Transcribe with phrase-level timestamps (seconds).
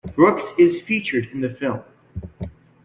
[0.15, 1.83] Brooks is featured in the film.